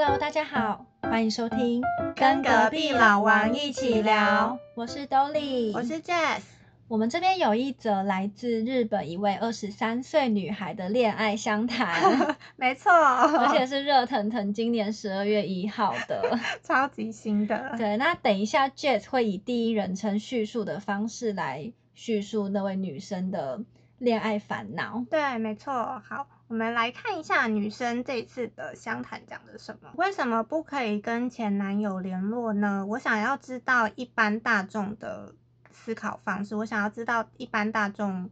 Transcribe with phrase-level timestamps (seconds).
[0.00, 1.82] Hello，大家好，欢迎收听
[2.14, 4.56] 跟隔壁老王一起聊。
[4.76, 6.42] 我是 Dolly，我是 Jess。
[6.86, 17.74] 我们这边有一则来自日本一位二十三岁女孩的恋爱相谈， 没错，而且是热腾腾，今年十二月一号的， 超级新的。
[17.76, 23.62] 对，那等一下 Jess 会以第一人称叙述的方式来叙述那位女生的
[23.98, 25.04] 恋爱烦恼。
[25.10, 26.00] 对，没错。
[26.08, 29.90] 好，我们来看一下女生这次的相谈讲的什么。
[29.96, 32.86] 为什么不可以跟前男友联络呢？
[32.86, 35.34] 我想要知道一般大众的
[35.72, 36.56] 思考方式。
[36.56, 38.30] 我想要知道一般大众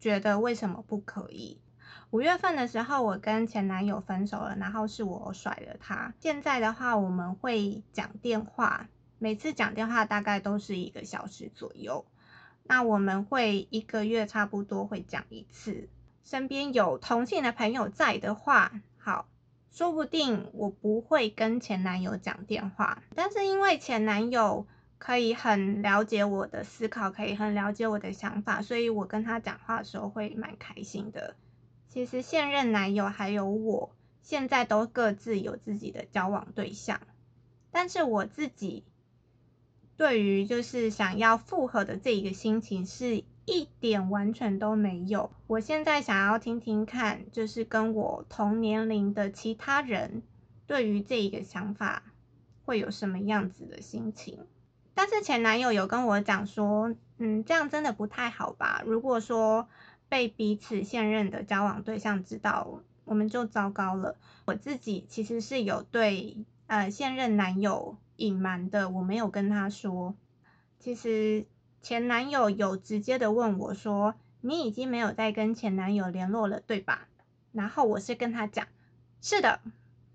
[0.00, 1.60] 觉得为什么不可以。
[2.10, 6.14] 五月份的时候，我跟前男友分手了，然后是我甩了他。
[6.18, 8.88] 现在的话，我们会讲电话，
[9.20, 12.04] 每次讲电话大概都是一个小时左右。
[12.64, 15.88] 那我们会一个月差不多会讲一次。
[16.24, 19.28] 身边有同性的朋友在的话，好，
[19.70, 23.02] 说不定我不会跟前男友讲电话。
[23.14, 24.66] 但是因为前男友
[24.98, 31.36] 可以很了解我的思考，可以很了解我的想法，所以我跟他讲话的时候会蛮开心的。
[31.90, 37.00] 其实现任男友还有我现在都各自有自己的交往对象，
[37.70, 38.82] 但是我自己
[39.98, 45.30] 对于就是想要复合的这一个心情是一点完全都没有。
[45.46, 50.22] 我现在想要听听看，就是跟我同年龄的其他人
[50.66, 52.02] 对于这一个想法
[52.64, 54.46] 会有什么样子的心情。
[54.94, 58.82] 但是前男友有跟我讲说，嗯，这样真的不太好吧？
[58.86, 59.68] 如果说
[60.08, 64.16] 被彼此现任的交往对象知道，我们就糟糕了。
[64.44, 70.14] 我自己其实是有对呃现任男友隐瞒的，我没有跟他说。
[70.78, 71.46] 其实
[71.84, 77.06] 前男友有直接的问我说：“你已经没有再跟前男友联络了，对吧？”
[77.52, 78.66] 然后我是跟他讲
[79.20, 79.60] ：“是的，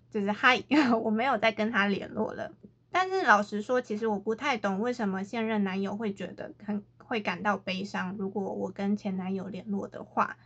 [0.09, 0.63] 就是嗨，
[1.03, 2.51] 我没有再跟他联络了。”
[2.89, 8.15] 但是老实说，其实我不太懂为什么现任男友会觉得很会感到悲伤。
[8.17, 10.37] 如果我跟前男友联络的话，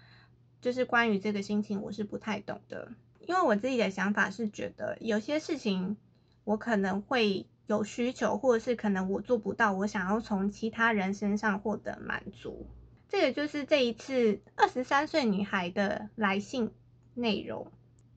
[0.60, 2.92] 就是关于这个心情，我是不太懂的。
[3.22, 5.96] 因为我自己的想法是觉得有些事情
[6.44, 12.68] 我可能会有需求，或者是可能我做不到，我想要从其他人身上获得满足。
[13.10, 16.72] 这个就是这一次二十三岁女孩的来信
[17.14, 17.72] 内容。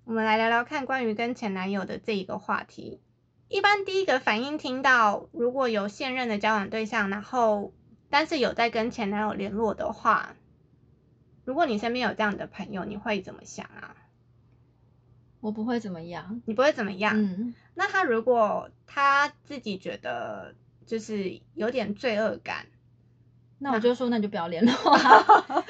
[0.05, 3.01] 我们来聊聊看关于跟前男友的这一个话题。
[3.49, 7.73] 一般第一个反应听到如果有现任的交往对象，然后
[8.11, 10.34] 但是有在跟前男友联络的话，
[11.45, 13.97] 如果你身边有这样的朋友，你会怎么想啊？
[15.41, 17.14] 我不会怎么样，你不会怎么样？
[17.16, 20.54] 嗯，那他如果他自己觉得
[20.86, 22.66] 就是有点罪恶感，
[23.58, 25.64] 那我就说那你就不要联络啊，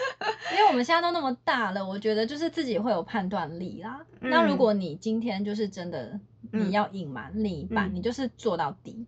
[0.53, 4.05] 因为我们现在都那么大了，我觉得就是自己会有判断力啦。
[4.21, 6.19] 嗯那如果你今天就是真的
[6.53, 6.69] 嗯。
[6.69, 7.95] 你要隐瞒另一半，嗯。
[7.97, 9.07] 你就是做到底，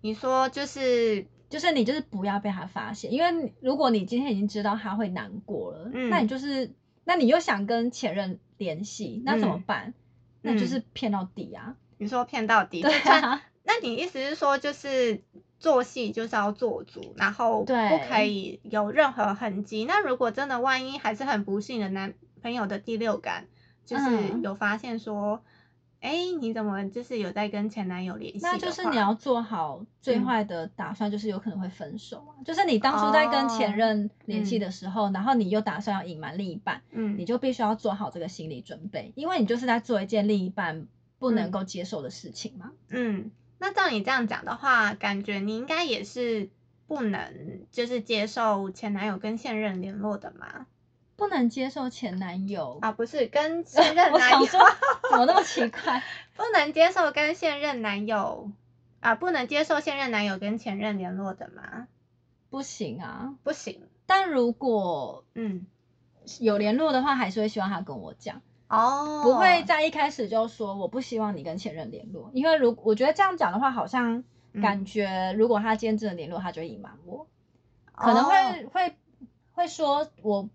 [0.00, 6.10] 你说就是就是你就是不要被他发现，因为如果你今天已经知道他会难过了，嗯。
[6.10, 6.70] 那你就是
[7.04, 9.94] 那你又想跟前任联系，那怎么嗯办？
[10.40, 11.76] 那就是骗到底啊！
[11.98, 15.22] 你说骗到底， 对啊，那你意思是说，就是
[15.58, 19.84] 做戏就是要做足，然后对不可以有任何痕迹。
[19.84, 23.46] 那如果真的万一还是很不幸的男朋友的第六感，
[23.84, 25.42] 就是嗯有发现说，
[26.02, 28.40] 哎、你怎么就是有在跟前男友联系？
[28.42, 32.42] 那就是你要做好最嗯坏的打算，就是有可能会分手啊。
[32.44, 40.88] 就是你当初在跟前任联系的时候，然后你又打算要隐瞒另一半，嗯你就必须要做好这个心理准备，因为你就是在做一件另一半
[41.20, 42.72] 不能嗯够接受的事情嘛。
[42.90, 46.50] 嗯，那照你这样讲的话，感觉你应该也是
[46.88, 50.66] 不能就是接受前男友跟现任联络的嘛？
[51.22, 54.60] 不能接受前男友，啊，不是跟 现任男友，想说
[55.08, 56.02] 怎么那么奇怪？
[56.34, 58.50] 不能接受跟现任男友
[58.98, 61.86] 啊，不能接受现任男友跟前任联络的吗？
[62.50, 63.34] 不行啊！
[63.44, 65.64] 不行，但如果嗯，
[66.40, 74.24] 有联络的话，还是会希望他跟我讲，哦，不会在一开始就说我不希望你跟前任联络，因为如我觉得这样讲的话，好像
[74.54, 74.60] 嗯。
[74.60, 77.28] 感觉如果他今天真的联络，他就会隐瞒我，
[77.94, 78.28] 可能哦。
[78.28, 78.96] 会会
[79.52, 80.48] 会说我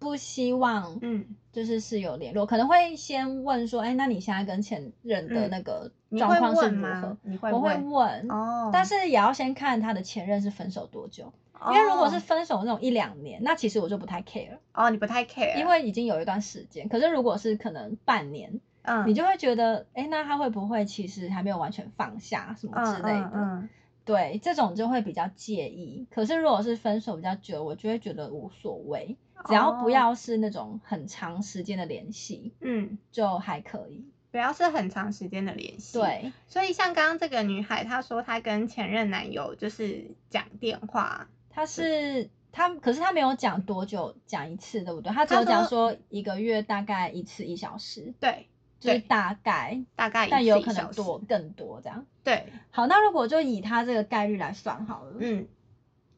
[0.00, 7.16] 不希望，嗯，就是是有联络，可能会先问说，哎，那你现在跟前任的嗯那个状况是如何？？
[7.22, 11.32] 你会我会问问，哦，但是也要先看他的前任是分手多久，
[11.66, 16.88] 因为如果是哦分手那种一两年，那其实我就不太 care，哦，你不太 care，因为已经有一段时间。
[16.88, 23.68] 可是如果是可能半年，嗯，你就会觉得，哎，那他会不会其实还没有完全放下什么嗯之类的？
[24.06, 26.06] 对，这种就会比较介意。
[26.10, 29.14] 可是如果是分手比较久，我就会觉得无所谓，
[29.46, 34.04] 只要不哦要是那种很长时间的联系，嗯，就还可以。
[34.30, 45.12] 不要是很长时间的联系。，对，所以像刚刚这个女孩，她说她跟前任男友就是讲电话，她是她，可是她没有讲多久讲一次，对不对？
[45.12, 48.46] 她只有讲说一个月大概一次一小时，对，
[48.78, 52.06] 就是大概，大概但有可能多，更多这样。
[52.22, 55.48] 对，好，那如果就以他这个概率来算好了，嗯，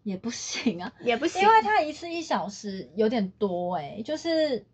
[0.03, 4.65] 也不行啊，也不行，因为他一次一小时有点多哎、就是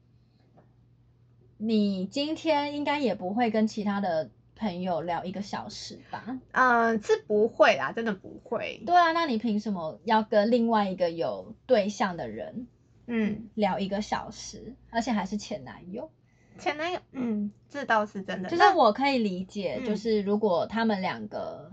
[1.56, 6.38] 你今天应该也不会跟其他的朋友聊一个小时吧？
[6.52, 12.66] 嗯、是不会啦，真的不会，对啊，那你凭什么要跟另外一个有对象的人
[13.06, 16.10] 嗯，聊一个小时，而且还是前男友？
[16.58, 21.70] 前男友，嗯，这倒是真的，就是我可以理解，嗯就是如果他们两个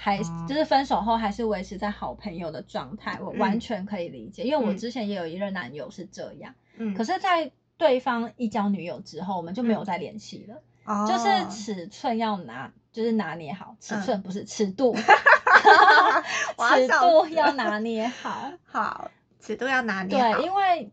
[0.00, 3.38] 还就是分手后还是维持在好朋友的状态，我嗯。
[3.38, 4.76] 完全可以理解，因为我嗯。
[4.78, 6.54] 之前也有一任男友是这样。
[6.76, 9.84] 嗯，可是，在对方一交女友之后，我们就没有嗯。
[9.84, 10.62] 再联系了。
[10.84, 11.06] 哦。
[11.08, 14.02] 就是尺寸要拿，就是拿捏好，尺嗯。
[14.02, 16.22] 寸不是尺度， 哈哈
[16.56, 18.52] 哈尺笑死度要拿捏好。
[18.64, 19.10] 好，
[19.40, 20.92] 尺度要拿捏好，对，因为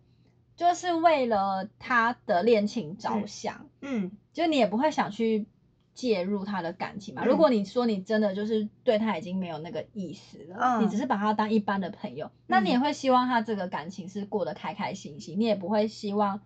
[0.56, 4.12] 就是为了他的恋情着想，嗯。
[4.34, 5.46] 就你也不会想去
[5.96, 7.24] 介入他的感情嘛。
[7.24, 7.28] 嗯。
[7.28, 10.84] 如果你说你真的就是对他已经没有那个意思了，嗯。
[10.84, 16.42] 你只是把他当一般的朋友，那你也会希望他这个感情是过得开开心心，你也不会希望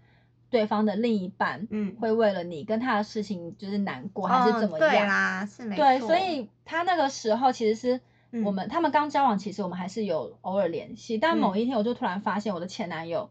[0.49, 5.07] 对方的另一半嗯，会为了你跟他的事情就是难过、还是怎么样。
[5.07, 7.99] 啦，是没对，所以他那个时候其实是
[8.31, 8.43] 嗯。
[8.43, 11.39] 我们、他们刚交往，其实我们还是有偶尔联系，但嗯。
[11.39, 13.29] 某一天我就突然发现我的前男友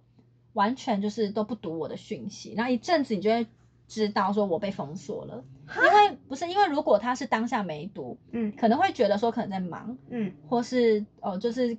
[0.53, 3.47] 完全就是都不读我的讯息，然后一阵子你就会
[3.89, 5.43] 知道说我被封锁了，
[5.75, 8.53] 因为不是因为如果他是当下没读，嗯。
[8.57, 10.35] 可能会觉得说可能在忙，嗯。
[10.49, 11.77] 或是哦就是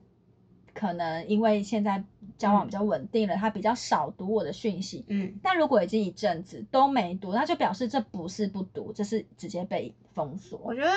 [0.73, 2.03] 可能因为现在
[2.37, 10.59] 交往比较稳定了，他比较少读我的讯息，嗯，但如果已经一阵子都没读，那就表示这不是不读，这是直接被封锁。
[10.63, 10.91] 我觉得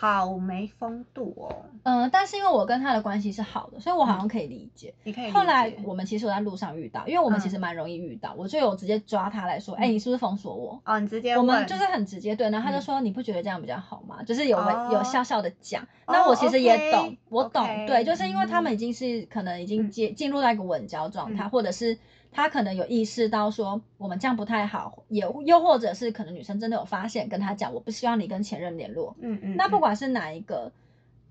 [0.00, 4.94] 好没风度哦，嗯、但是因为我跟他的关系是好的，所以我好像可以理解。
[5.02, 10.80] 你可以后来我们其实有在路上遇到，因为我们嗯其实蛮容易遇到，我就有直接抓他来说，哎、嗯你是不是封锁我？
[10.84, 14.22] 哦，你直接我们就是很直接对，然后他就嗯说、你不觉得这样比较好吗？
[14.22, 15.82] 就是有、哦有笑笑的讲。
[15.82, 21.98] 哦那我其实也懂我懂对，就是因为他们嗯已经是可能已经嗯接进入到一个稳交状态，嗯或者是
[22.30, 29.16] 他可能有意识到说我们这样不太好，也又或者是可能女生真的有发现跟他讲，我不希望你跟前任联络。
[29.20, 30.70] 嗯嗯，那不嗯管是哪一个，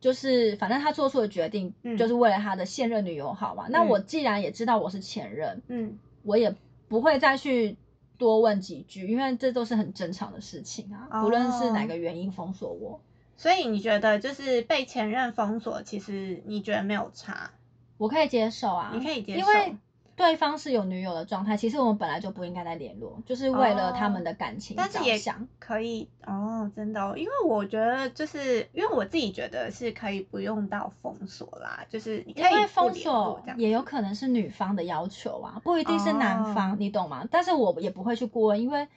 [0.01, 3.67] 就是反正他做出的决定，嗯就是为了他的现任女友好嘛。
[3.69, 6.55] 那嗯我既然也知道我是前任，嗯我也
[6.87, 7.77] 不会再去
[8.17, 11.21] 多问几句，因为这都是很正常的事情啊。
[11.21, 12.99] 不论是哪哦个原因封锁我，
[13.37, 17.51] 所以你觉得就是被前任封锁，其实你觉得没有差？
[17.97, 19.75] 我可以接受啊，你可以接受因为
[20.17, 25.47] 对方是有女友的状态，其实我们本来就不应该再联络，就是为了他们的感情哦但是也着想。
[25.59, 37.27] 可以哦，真的、哦，因为我觉得就是因为我自己觉得是可以不用到封锁啦，就是你可以因为封锁也有可能是女方的要求啊，不一定是男方，哦你懂吗？
[37.29, 38.87] 但是我也不会去过问，因为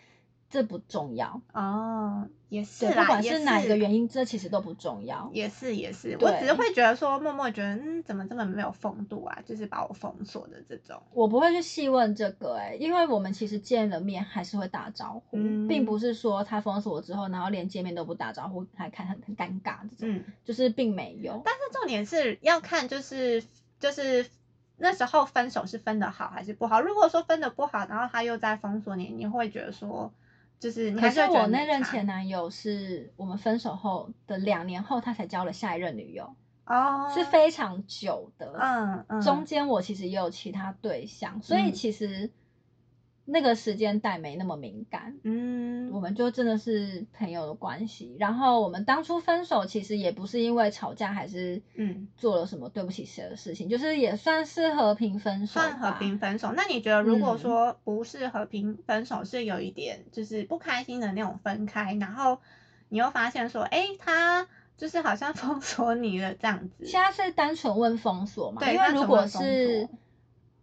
[0.51, 1.41] 这不重要。
[1.53, 5.31] 哦，也是，啦，不管是哪一个原因，这其实都不重要。
[5.33, 9.39] 也是也是，我只是对会觉得说，默默觉得，嗯，怎么这么没有风度啊？
[9.47, 11.01] 就是把我封锁的这种。
[11.13, 21.41] 我不会去细问这个、欸，因为我们其实见了面还是会打招呼，嗯并不是说他封锁我之后，然后连见面都不打招呼，还看很很尴尬这种，嗯，就是并没有。
[21.45, 23.45] 但是重点是要看，就是
[23.79, 24.27] 就是
[24.77, 26.81] 那时候分手是分的好还是不好。
[26.81, 30.13] 如果说分的不好，然后他又在封锁你，你会觉得说，
[30.61, 36.37] 就是你可是我那任前男友是我们分手后的两年后，他才交了下一任女友，
[36.67, 38.55] 哦，是非常久的。
[38.61, 42.31] 嗯嗯中间我其实也有其他对象，所以嗯其实
[43.31, 45.17] 那个时间带没那么敏感。
[45.25, 56.53] 嗯我们就真的是朋友的关系，然后我们当初分手其实也不是因为吵架，还是嗯做了什么对不起谁的事情，就是也算是和平分手，算和平分手。
[56.57, 62.39] 那你觉得如果嗯说不是和平分手，是有一点就是不开心的那种分开，然后
[62.89, 64.47] 你又发现说，哎，他
[64.77, 66.87] 就是好像 封锁你了这样子。
[66.87, 68.61] 现在是单纯问封锁嘛？
[68.61, 69.91] 对因为如果是锁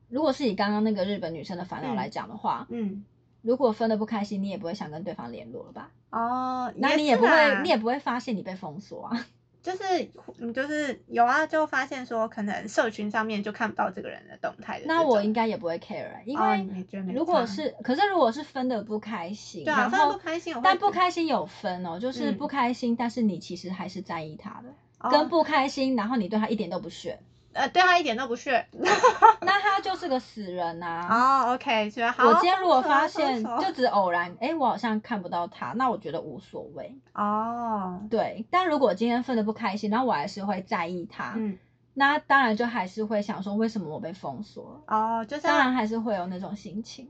[0.09, 3.05] 如果是以刚刚那个日本女生的烦恼嗯来讲的话，嗯
[3.41, 5.91] 如果分的不开心，你也不会想跟对方联络了吧？
[6.09, 9.25] 哦，那你也不会，你也不会发现你被封锁啊。
[9.63, 14.85] 就是你就是有啊，就发现说可能社群上面就看不到这个人的动态的。
[14.85, 27.19] 那我应该也不会 care，啊因哦为如果差是，可是如果是分的不开心，对啊，分不开心，但不开心有分哦，就是嗯不开心，但是你其实还是在意他的，哦跟不开心，然后你对他一点都不屑，
[27.57, 28.65] 呃，对他一点都不屑。
[29.41, 32.27] 那他就是个死人呐、哦，OK，觉得好。
[32.27, 36.95] 我今天如果发现就只偶然，哎、我好像看不到他，那我觉得无所谓。
[37.13, 41.57] 哦，对，但如果今天分的不开心，然后我还是会在意他，嗯，
[41.93, 44.95] 那当然就还是会想说，为什么我被封锁了？
[44.95, 47.09] 哦，就是当然还是会有那种心情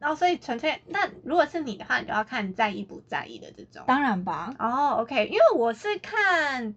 [0.00, 3.84] 啊，哦，所以纯粹那如果是你的话，你就要看在意不在意的这种。
[3.86, 4.54] 当然吧。
[4.58, 6.74] 哦，OK，因为我是看，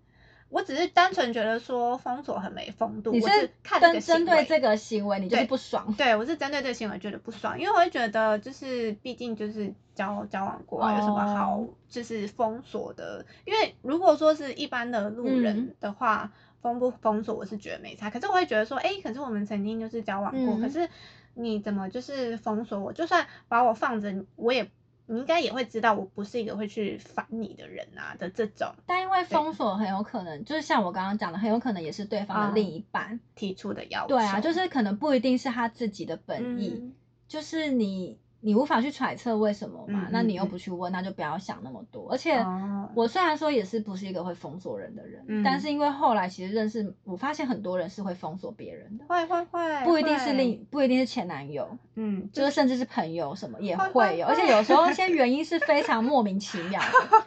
[0.50, 4.02] 我只是单纯觉得说封锁很没风度，你我是看这针。
[4.02, 5.94] 针对这个行为，你就是不爽。
[5.98, 13.26] 对，我是针对这个行为觉得不爽，因为我会觉得就是毕竟就是交交往过啊，有什么好哦就是封锁的？
[13.46, 20.88] 因为如果说是一般的路嗯人的话，封不封锁我是觉得没差，可是我会觉得说，哎，可是我们曾经就是交往过，嗯可是
[21.34, 22.94] 你怎么就是封锁我？
[22.94, 24.70] 就算把我放着，我也
[25.08, 33.20] 你应该也会知道我不是一个会去烦你的人啊的这种但因为封锁很有可能，就是像我刚刚讲的，很有可能也是对方的哦另一半。
[33.36, 34.10] 提出的要求。
[34.10, 36.94] 对啊，就是可能不一定是他自己的本意，嗯
[37.28, 42.10] 就是你你无法去揣测为什么嘛，嗯那你又嗯不去问，那就不要想那么多。
[42.12, 42.90] 而且哦。
[42.96, 45.44] 我虽然说也是不是一个会封锁人的人，嗯。
[45.44, 56.80] 但是因为后来其实认识，我发现很多人是会封锁别人的，会会会，不一定是另不一定是前男友，嗯，就是甚至是朋友什么也会会有，而且有时候一些原因是非常莫名其妙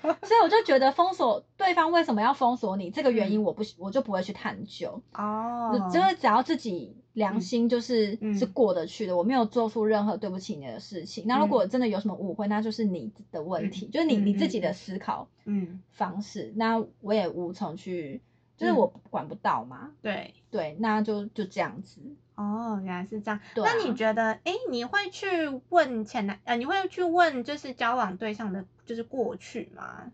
[0.02, 8.31] 的，所以我就觉得封锁对方为什么要封锁你，这个原因我不我就不会去探究，哦，就是只要自己良心就是、嗯。
[8.40, 11.25] 是过得去的，我没有做出任何对不起你的事情。
[11.26, 18.21] 那如果真的有什么误会，那就是你的问题，就是你嗯你自己的思考嗯，方式，那我也无从去，
[18.57, 19.92] 就是嗯我管不到嘛。
[20.02, 20.35] 对。
[20.50, 22.00] 对，那就就这样子。
[22.35, 23.38] 哦，原来是这样。
[23.54, 25.26] 对啊那你觉得，哎，你会去
[25.69, 30.11] 问前男，呃，你会去问就是交往对象的，就是过去吗？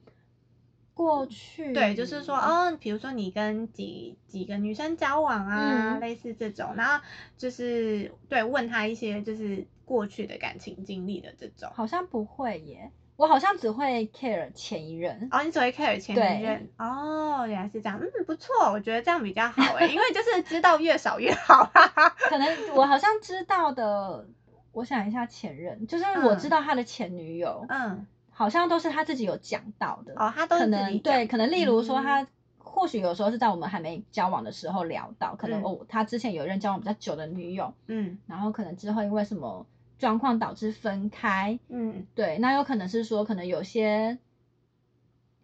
[0.97, 7.05] 过去对，就是说，哦，比如说你跟几几个女生交往啊，嗯类似这种，然后
[7.37, 11.71] 就是对问他一些就是过去的感情经历的这种。
[11.75, 15.29] 好像不会耶，我好像只会 care 前一任。
[15.31, 22.09] 哦，你只会 care 前对一任哦，原来是这样，嗯，不错，我觉得这样比较好哎， 因为就是知道越少越好，哈哈。
[22.31, 24.27] 可能我好像知道的，
[24.73, 30.13] 我想一下前任，就是我嗯知道他的前女友，嗯，好像都是他自己有讲到的。
[30.17, 32.05] 哦，他都可能对，可能例如说嗯。
[32.05, 32.29] 他。
[32.59, 35.65] 或许有时候是在我们还没交往的时候聊到，可能嗯。
[35.65, 38.19] 哦，他之前有一任交往比较久的女友，嗯。
[38.27, 39.67] 然后可能之后因为什么
[39.99, 42.07] 状况导致分开，嗯。
[42.15, 44.19] 对，那有可能是说可能有些，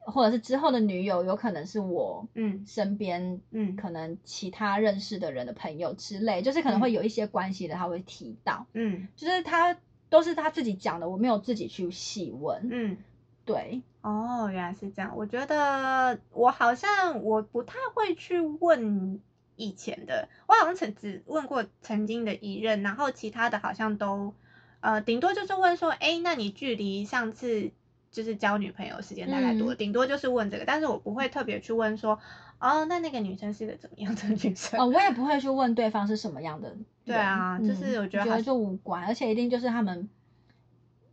[0.00, 2.66] 或者是之后的女友，有可能是我嗯。
[2.66, 3.76] 身边嗯。
[3.76, 9.08] 可能其他认识的人的朋友之类，就是可能会有一些关系的，他会提到，嗯。
[9.16, 9.74] 就是他
[10.12, 12.68] 都是他自己讲的，我没有自己去细问。
[12.70, 12.98] 嗯，
[13.46, 15.14] 对，哦，原来是这样。
[15.16, 19.18] 我觉得我好像我不太会去问
[19.56, 24.34] 以前的，我好像曾只问过曾经的一任，然后其他的好像都
[24.80, 27.70] 呃，顶多就是问说，哎，那你距离上次
[28.10, 29.72] 就是交女朋友的时间大概多？
[29.72, 32.18] 嗯顶多就是问这个，但是我不会特别去问说，
[32.62, 34.78] 哦，那那个女生是个怎么样的女生？
[34.80, 36.74] 哦，我也不会去问对方是什么样的。
[37.04, 40.08] 对啊嗯就是我觉得就无关，而且一定就是他们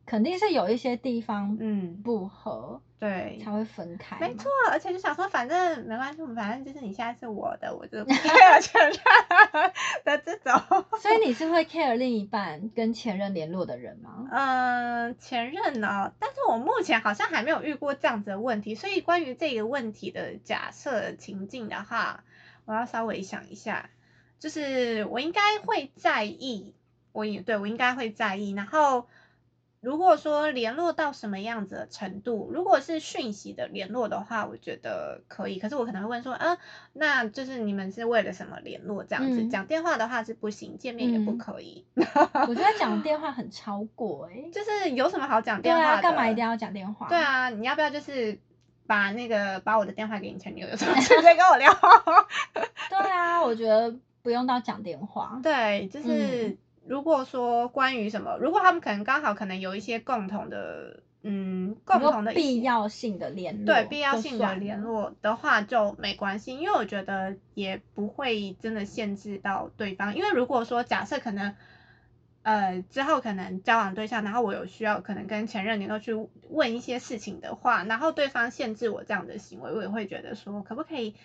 [0.06, 4.20] 肯定是有一些地方嗯，不合对，才会分开。
[4.20, 9.00] 没错，，而且就想说，反正没关系，反正就是你现在是我的，我就不 care 前任
[10.04, 10.62] 的这种。
[11.00, 14.28] 所以你是会 care 另一半跟前任联络的人吗？
[14.32, 16.14] 嗯，前任呢？
[16.20, 22.26] 但是我目前好像还没有遇过这样子的问题，所以关于这个问题的假设情境的话，
[22.66, 23.90] 我要稍微想一下，
[24.40, 26.74] 就是我应该会在意，
[27.14, 29.08] 我也对我应该会在意，然后。
[29.82, 35.58] 如果说联络到什么样子的程度，如果是讯息的联络的话，我觉得可以。
[35.58, 36.58] 可是我可能会问说，啊，
[36.94, 39.42] 那就是你们是为了什么联络这样子？
[39.42, 41.86] 嗯讲电话的话是不行，见面也不嗯可以。
[41.96, 46.02] 我觉得讲电话 很超过哎、就是有什么好讲电话的？
[46.02, 47.08] 干嘛一定要讲电话？
[47.08, 48.38] 对，啊，你要不要就是
[48.86, 51.72] 把那个把我的电话给你前女友， 直接跟我聊？
[52.90, 55.40] 对啊，我觉得不用到讲电话。
[55.42, 56.58] 对，就是、
[56.90, 64.82] 如果说关于什么，如果他们可能刚好可能有一些共同的，嗯，共同的必要性的联络，对必要性的联。
[64.82, 71.56] 络的话就没关系，因为我觉得也不会真的限制到对方，因为如果说假设可能。
[72.42, 76.14] 呃，之后可能交往对象，然后我有需要可能跟前任联络去
[76.50, 81.16] 问一些事情的话，然后对方限制我这样的行为，我也会觉得说，可不可以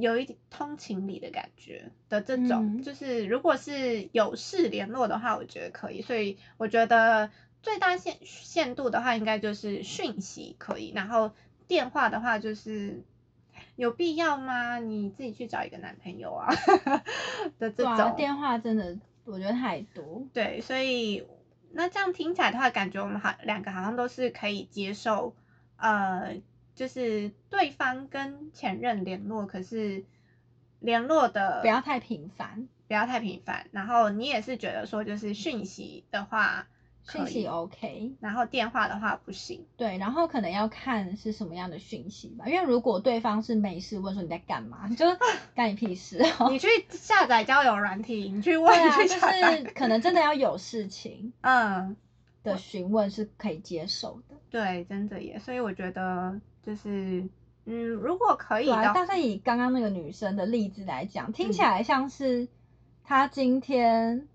[0.00, 7.30] 有一点通情理的感觉的这种，嗯就是如果是有事联络的话，我觉得可以，所以我觉得
[7.62, 11.32] 最大限限度的话，应该就是讯息可以，然后
[11.66, 13.02] 电话的话就是。
[13.76, 14.78] 有必要吗？
[14.78, 16.48] 你自己去找一个男朋友啊
[17.58, 18.14] 的这种。
[18.14, 20.26] 电话真的我觉得太多。
[20.34, 21.26] 对，所以
[21.72, 25.34] 那这样听起来的话，感觉我们好两个好像都是可以接受，
[25.76, 26.40] 呃，
[26.80, 30.02] 就是对方跟前任联络，可是
[30.78, 33.66] 联络的不要太频繁，不要太频繁。
[33.70, 36.68] 然后你也是觉得说，就是讯息的话
[37.06, 38.14] 讯息，OK。
[38.20, 39.66] 然后电话的话不行。
[39.76, 45.04] 对，然后可能要看是什么样的讯息吧，因为如果对方是没事问说你在干嘛，你就
[45.54, 46.48] 干你屁事哦。
[46.48, 51.94] 你去下载交友软体，你去问，啊，就是可能真的要有事情嗯，
[52.42, 54.36] 的询问是可以接受的。
[54.48, 55.38] 对，真的耶。
[55.38, 57.28] 所以我觉得就是，
[57.64, 62.48] 嗯，如果可以的对啊，但是以刚刚那个女生的例子来讲，听起嗯来像是
[63.04, 64.28] 她今天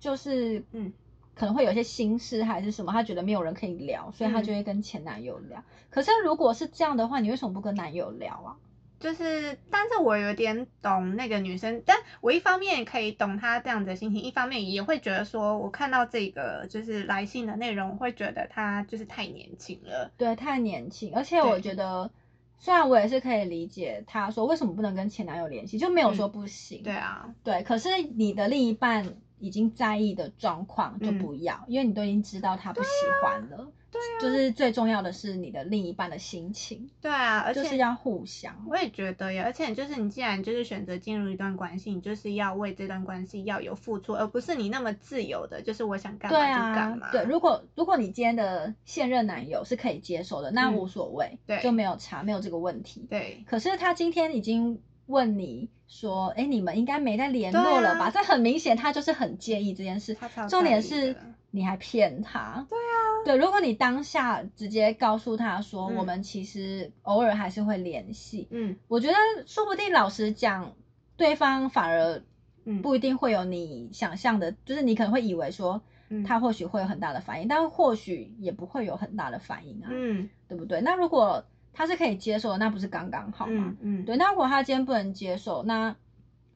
[0.00, 0.92] 就是嗯
[1.34, 5.62] 可能会有些心事还是什么，她觉得没有人可以聊，所以她嗯就会跟前男友聊。
[5.90, 8.56] 可是如果是这样的话，你为什么不跟男友聊啊？
[9.02, 20.10] 就是，但是我有点懂那个女生，但我一方面可以懂她这样子的心情，一方面也会觉得说，我看到这个就是来信的内容，我会觉得她就是太年轻了。
[20.16, 22.10] 对，太年轻，而且我觉得，
[22.58, 26.82] 虽然我也是可以理解她说为什么不能跟前男友联系，就没有说不行。
[26.84, 32.88] 对啊，对，可是你的另一半已经在意的状况就嗯不要，因为你都已经知道他不喜
[33.20, 33.66] 欢了。
[33.92, 38.64] 对啊就是最重要的是你的另一半的心情，对啊，而且就是要互相。
[38.68, 53.06] 我也觉得呀，而且就是你既然就是选择进入一段关系，你就是要为这段关系要有付出，而不是你那么自由的，就是我想干嘛就啊干嘛。，对，如果如果你今天的现任男友是可以接受的，那嗯无所谓，对就没有差，没有这个问题。
[53.10, 58.10] 对可是他今天已经问你说，哎，你们应该没在联络了吧？
[58.10, 60.16] 对这很明显，他就是很介意这件事。
[60.48, 61.16] 重点是
[61.50, 62.66] 你还骗他。
[62.70, 65.96] 对啊，对，如果你当下直接告诉他说，嗯。
[65.96, 68.76] 我们其实偶尔还是会联系，嗯。
[68.88, 69.14] 我觉得
[69.46, 70.72] 说不定老实讲，
[71.16, 72.22] 对方反而
[72.64, 76.24] 嗯，不一定会有你想象的，就是你可能会以为说嗯。
[76.24, 80.28] 他或许会有很大的反应，但或许也不会有很大的反应啊，嗯。
[80.48, 80.80] 对不对？
[80.80, 83.74] 那如果他是可以接受的，那不是刚刚好吗？
[83.80, 85.96] 嗯嗯，对，那如果他今天不能接受，那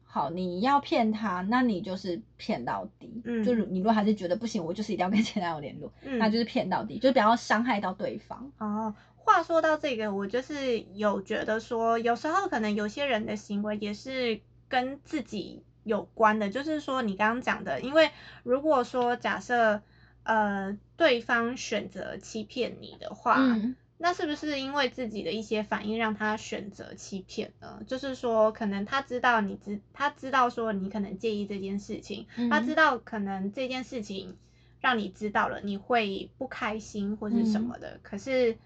[0.09, 3.21] 好，你要骗他，那你就是骗到底。
[3.25, 8.51] 嗯就是你如果还是觉得不行，我就是一定要跟前男友联络，嗯那就是骗到底，就不要伤害到对方。
[8.57, 14.39] 哦，话说到这个，我就是有觉得说，有时候可能有些人的行为也是
[14.69, 18.09] 跟自己有关的，就是说你刚刚讲的，因为
[18.43, 19.81] 如果说假设
[20.23, 27.81] 呃对方选择欺骗你的话，嗯，那是不是因为自己的一些反应让他选择欺骗呢？
[27.87, 34.37] 就是说，可能他知道你知，他知道说你可能介意这件事情，他嗯知道可能这件事情
[34.79, 38.57] 让你知道了，你会不开心或是什么的，可是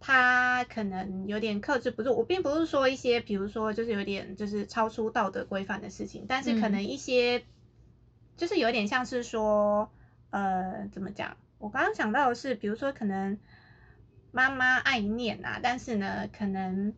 [0.00, 2.16] 他可能有点克制不住。
[2.16, 7.44] 我并不是说一些，比如说就是有点就是超出道德规范的事情，但是可嗯能一些、
[8.36, 9.90] 就是有点像是说，
[10.30, 11.36] 呃，怎么讲？
[11.58, 13.38] 我刚刚想到的是，比如说可能
[14.32, 16.94] 妈妈爱念啊，但是呢，可能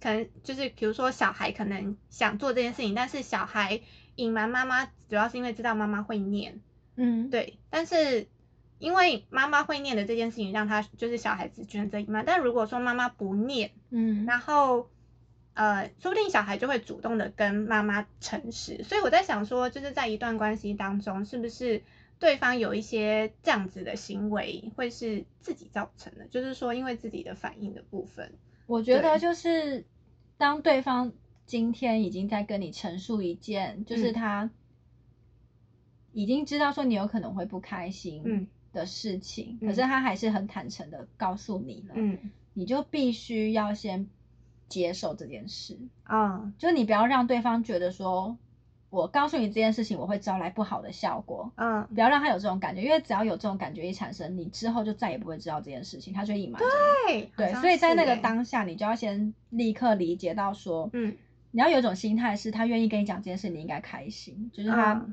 [0.00, 3.80] 可能就是比如说小孩可能想做这件事情，但是小孩
[4.14, 6.60] 隐瞒妈妈，主要是因为知道妈妈会念，
[6.96, 8.26] 嗯，对，但是
[8.78, 12.24] 因为妈妈会念的这件事情，让他就是小孩子选择隐瞒。
[12.26, 14.90] 但如果说妈妈不念，嗯，然后
[15.54, 18.84] 呃，说不定小孩就会主动的跟妈妈诚实。
[18.84, 21.82] 所以我在想说，就是在一段关系当中，是不是
[22.18, 26.26] 对方有一些这样子的行为，会是自己造成的？
[26.28, 28.32] 就是说，因为自己的反应的部分，
[28.66, 29.84] 我觉得就是
[30.38, 31.12] 当对方
[31.44, 34.50] 今天已经在跟你陈述一件，就是嗯他
[36.12, 38.46] 已经知道说你有可能会不开心嗯。
[38.72, 39.68] 的事情，嗯。
[39.68, 42.30] 可是他还是很坦诚的告诉你了，嗯。
[42.54, 44.08] 你就必须要先
[44.68, 46.50] 接受这件事，啊。
[46.56, 48.38] 就你不要让对方觉得说。
[48.88, 56.62] 我告诉你这件事情，我会招来不好的效果，嗯，不要让他有这种感觉，因为只要有这种感觉一产生，你之后就再也不会知道这件事情，他就会隐瞒。
[57.06, 61.16] 对对，所以在那个，当下，你就要先立刻理解到说，嗯，
[61.50, 65.06] 你要有一种心态是，他愿意跟你讲这件事，你应该开心，就是他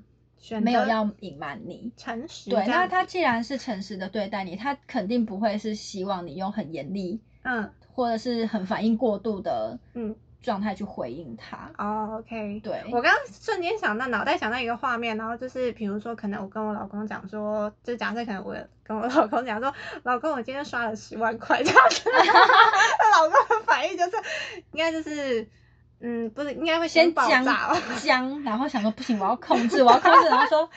[0.61, 1.91] 没有择要隐瞒你。
[1.97, 10.15] 诚实这对，那他既然是诚实的对待你，他肯定不会是希望你用很严厉嗯或者是很反应过度的嗯。
[10.43, 11.71] 状态去回应他。
[11.77, 24.11] 哦，OK，对我刚刚瞬间想到，脑袋想到一个画面，然后就是比如说，可能我跟我老公讲说，就假设可能我跟我老公讲说，老公，我今天刷了十万块这样子，那老公的反应就是，
[24.73, 25.47] 应该就是，
[26.01, 27.45] 嗯，不是，应该会先僵。
[28.01, 30.69] 僵，然后想说不行，我要控制，我要控制，然后说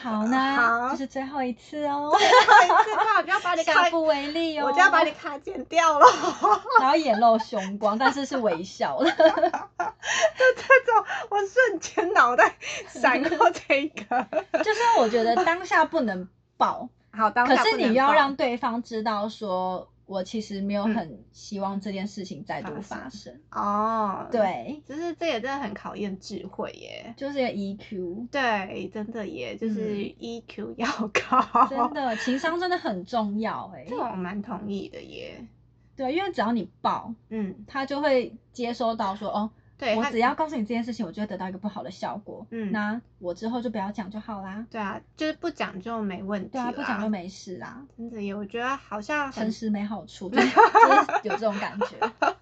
[0.00, 6.06] 好呢，好这是最后一次哦， 最后一次那我就要把你 卡下，不为例哦，我就要把你卡剪掉了。
[6.80, 9.10] 然后眼露凶光，但是是微笑的。
[9.10, 12.56] 这种我瞬间脑袋
[12.88, 14.26] 闪过这个。
[14.62, 20.94] 就是我觉得当下不能爆，好，当可是下不能报你要让对方知道说，我其实没有嗯。
[20.94, 23.40] 很希望这件事情再度发发生。
[23.50, 27.14] 哦，，对，就是这也真的很考验智慧耶。
[27.16, 30.14] 就是 EQ，对，真的耶，就是嗯。
[30.18, 35.46] EQ 要高，真的情商真的很重要哎、这我蛮同意的耶。
[35.94, 39.50] 对，因为只要你报，嗯，他就会接收到说，哦，
[39.82, 42.46] 对，我只要告诉你这件事情，我就会得到一个不好的效果。
[42.50, 44.66] 嗯那我之后就不要讲就好啦。
[44.70, 47.84] 对啊，就是不讲就没问题对啊，不讲就没事啦。
[47.96, 51.98] 真的耶，我觉得好像很诚实没好处， 就是就是有这种感觉。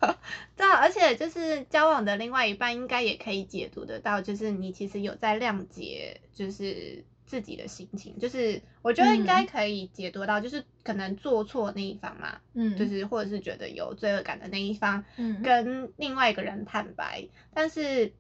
[0.57, 15.41] 对啊，而且就是交往的另外一半应该也可以解读得到，就是你其实有在谅解，就是自己的心情，就是我觉得应该嗯可以解读到，就是可能做错那一方嘛，嗯，就是或者是觉得有罪恶感的那一方，嗯。
[15.41, 18.13] 跟另外一个人坦白，但是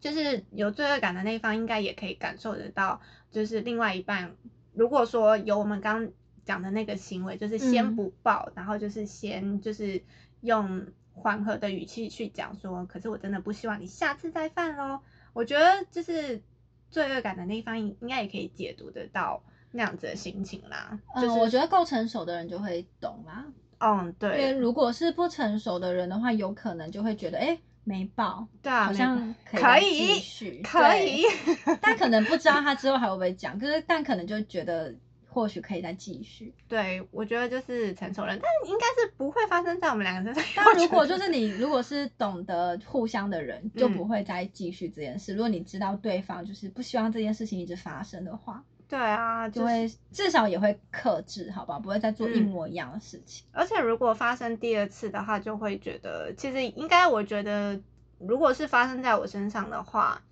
[0.00, 4.34] 就是有罪恶感的那一方应该也可以感受得到，就是另外一半
[4.72, 6.12] 如果说有我们刚刚
[6.44, 7.94] 讲的那个行为，就是先嗯。
[7.94, 10.02] 不报，然后就是先就是
[10.40, 14.98] 用缓和的语气去讲说，可是我真的不希望你下次再犯喽。
[15.32, 16.42] 我觉得就是
[16.90, 20.98] 罪恶感的那一方应应该也可以解读得到那样子的心情啦。
[21.16, 23.44] 就是、嗯，我觉得够成熟的人就会懂啦。
[23.78, 31.24] 嗯，因为对，如果是不成熟的人的话，有可能就会觉得，哎，没报，对啊，好像可以再可以继续，可以，
[31.82, 34.94] 但可能不知道他之后还会不会讲，可是但可能就觉得
[35.36, 36.54] 或许可以再继续。
[36.66, 40.64] 对，我觉得就是成熟人，但应该是不会发生在我们两个身上。
[40.64, 45.34] 但如果就是你如果是懂得互相的人，就嗯不会再继续这件事。
[45.34, 53.44] 如果你知道对方就是不希望这件事情一直发生的话，对啊，就是会至少也会克制，好吧，不会再做一嗯模一样的事情。
[53.52, 57.78] 而且如果发生第二次的话，就会觉得其实应该，我觉得
[58.18, 60.22] 如果是发生在我身上的话，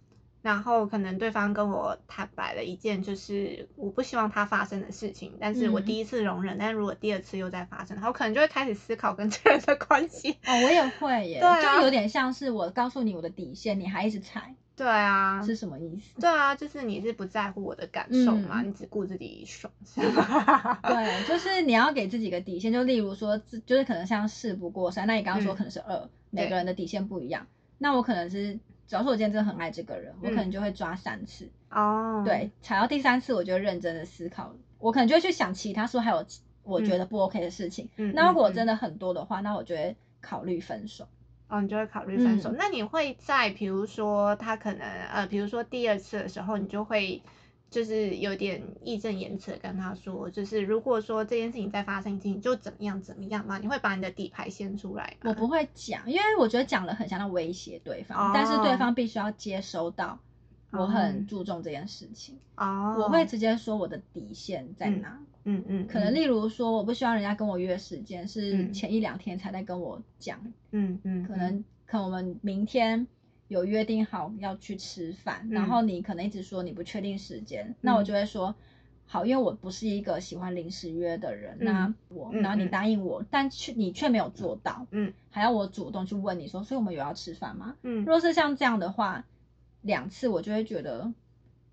[0.45, 10.33] 然后可能对方跟我坦白了一件就是我不希望它发生的事情，但是我嗯第一次容忍，但是如果第二次又再发生，然后可能就会开始思考跟 这个人的关系。
[10.47, 16.21] 哦，我也会耶，就有点像是我告诉你我的底线，你还一直踩，对啊，是什么意思？
[16.21, 19.73] 对啊，就是你是不在乎我的感受嘛，嗯你只顾自己爽？
[19.95, 27.47] 对，就是你要给自己一个底线，就例如说，自就是可能像事不过三，那你刚刚说嗯可能是二、每对个人的底线不一样，
[27.79, 36.25] 那我可能是，假如说我今天真的很爱这个人，我可嗯能就会抓三次，哦，对，踩到第三次我就认真的思考，我可能就会去想其他说还有
[36.63, 41.07] 我觉得不 OK 的事情，嗯，那如果嗯真的很多的话，那我就会考虑分手。
[41.47, 42.51] 哦，你就会考虑分手。
[42.53, 47.23] 嗯那你会在比如说他可能呃，比如说第二次的时候，你就会
[47.75, 55.31] 就是有点义正言辞的跟他说，就是如果说这件事情再发生一次，你就怎么样怎么样嘛，你会把你的底牌掀出来吗？
[55.31, 58.77] 我不会讲，因为我觉得讲了很像在威胁对方，但是对哦。
[58.79, 60.17] 方必须要接收到
[60.71, 65.21] 我很注重这件事情，哦，我会直接说我的底线在嗯哪。
[65.47, 66.15] 嗯嗯，可能嗯。
[66.15, 68.73] 例如说，我不希望人家跟我约时间是嗯。
[68.73, 73.07] 前一两天才在跟我讲，嗯嗯，可能可能我们明天
[73.49, 75.69] 有约定好要去吃饭，然嗯。
[75.69, 78.55] 后你可能一直说你不确定时间，那我就会说。
[79.07, 82.71] 好，因为我不是一个喜欢临时约的人，嗯那我，嗯然后你嗯。
[82.71, 85.13] 答应我，但却你却没有做到，嗯。
[85.29, 87.77] 还要我主动去问你说，所以我们有要吃饭吗？
[87.83, 88.03] 嗯？
[88.07, 89.27] 若是像这样的话，
[89.83, 91.13] 两次我就会觉得，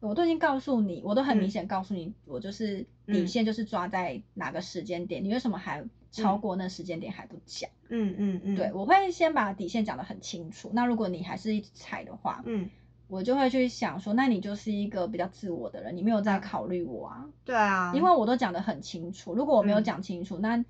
[0.01, 3.27] 我都已经告诉你，我都很明显告诉你，我就是底嗯。
[3.27, 5.81] 线就是抓在哪个时间点，你为什么还
[6.11, 7.69] 超过那时间点还不讲？
[7.89, 10.69] 嗯嗯嗯，对，我会先把底线讲得很清楚。
[10.73, 12.69] 那如果你还是一直踩的话，嗯，
[13.07, 19.33] 我就会去想说，那你就是一个比较自我的人，你没有在考虑我啊，对啊，因为我都讲得很清楚。
[19.33, 20.63] 如果我没有嗯讲清楚，那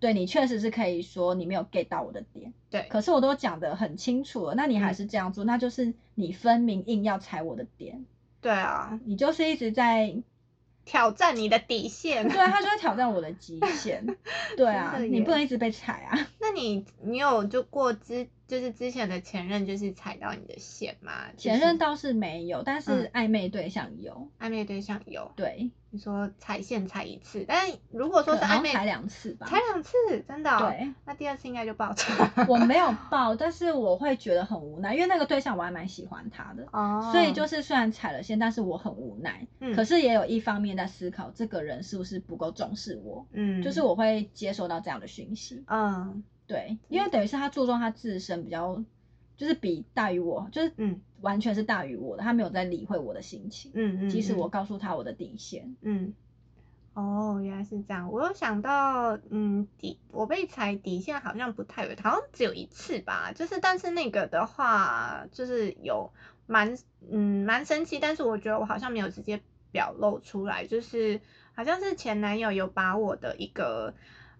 [0.00, 2.52] 对你确实是可以说你没有 get 到我的点。
[2.70, 8.04] 对，可是我都讲得很清楚了，那你还嗯是这样做，那就是你分明硬要踩我的点，
[8.40, 10.16] 对啊，你就是一直在，
[10.84, 12.28] 挑战你的底线。
[12.28, 14.04] 对啊，他就会挑战我的极限，
[14.56, 16.28] 对啊，你不能一直被踩啊。
[16.42, 21.28] 那你你有就过之就是之前的前任就是踩到你的线吗？
[21.36, 29.46] 就是前任倒是没有，但是嗯暧昧对象有，暧昧对象有，对，你说踩线踩一次，但是如果说是暧昧踩两次吧。
[29.46, 29.92] 踩两次，
[30.26, 32.06] 真的、哦，对，那第二次应该就爆炸。
[32.48, 39.46] 我没有爆，但是我会觉得很无奈，因为那个对象我还蛮喜欢他的，哦，所以就是虽然踩了线，但是我很无奈。
[39.60, 45.64] 嗯可是也有一方面在思考，这个人是不是不够重视我，嗯，就是我会接收到这样的讯息。
[45.68, 48.84] 嗯对，因为等于是他注重他自身比较，
[49.38, 55.74] 就是比大于我，就是嗯完全是大于我的，他没有在理会我的心情，嗯嗯，即使嗯我告诉他我的底线。
[55.80, 56.12] 嗯，
[56.92, 58.12] 哦，原来是这样。
[58.12, 63.32] 我有想到，嗯，底我被踩底线好像不太有，好像只有一次吧。
[63.34, 66.12] 就是，但是那个的话，就是有
[66.46, 66.76] 蛮，
[67.10, 71.18] 嗯，蛮生气，但是我觉得我好像没有直接表露出来，就是
[71.54, 73.94] 好像是前男友有把我的一个，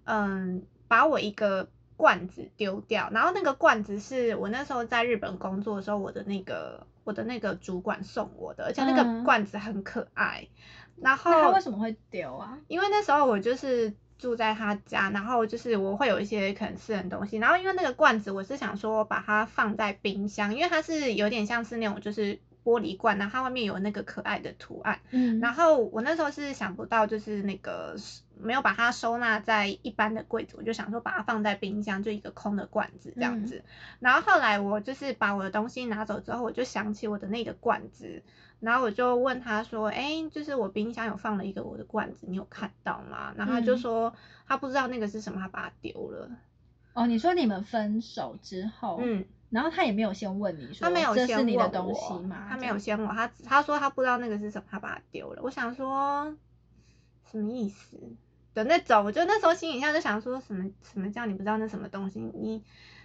[0.05, 1.71] 嗯，把我一个
[2.03, 10.49] 罐子丢掉，然后那个罐子是我那时候在日本工作的时候，我的那个我的那个主管送我的，而且那个嗯罐子很可爱。
[11.01, 12.59] 然后那他为什么会丢啊？
[12.67, 27.97] 因为那时候我就是住在他家，然后就是我会有一些可能私人东西，然后因为那个罐子我是想说把它放在冰箱，因为它是有点像是那种就是玻璃罐，然后它外面有那个可爱的图案，嗯，然后我那时候是想不到就是那个
[28.41, 33.63] 没有把它收纳在一般的柜子，我就想说把它放在冰箱，就一个空的罐子这样子。
[34.01, 38.23] 然后后来我就是把我的东西拿走之后，我就想起我的那个罐子，
[38.61, 44.15] 然后我就问他说：“哎，就是我冰箱有放了一个我的罐子，你有看到吗？”然后他就嗯说
[44.47, 46.31] 他不知道那个是什么，他把它丢了。
[46.95, 52.47] 哦，你说你们分手之后，嗯，然后他也没有先问你说他没有这是先问我，你的东西吗？
[52.49, 55.43] 他没有先问我，他他说他不知道那个是什么，他把它丢了。
[55.43, 56.35] 我想说
[57.31, 57.99] 什么意思
[58.55, 62.63] 的那种，我就那时候心里下就想说什么什么叫你不知道那什么东西，你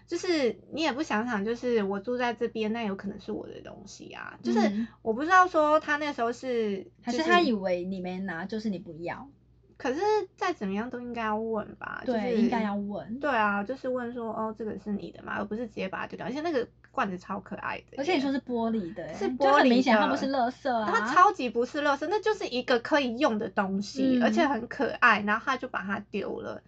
[0.08, 9.30] 就是你也不想想，就是我住在这边，那有可能是我的东西啊，就是嗯我不知道说他那时候是还就是他以为你没拿，就是你不要？
[9.78, 10.00] 可是
[10.36, 13.20] 再怎么样都应该要问吧，就对，是应该要问。
[13.20, 15.36] 对啊，就是问说哦这个是你的吗？
[15.38, 20.92] 而不是直接把它丢掉，而且那个罐子超可爱的，而且你说是玻璃的欸，是玻璃明显它不是垃圾啊。
[20.92, 26.62] 它超级不是垃圾，那就是一个可以用的东西，嗯而且很可爱，然后他就把它丢了。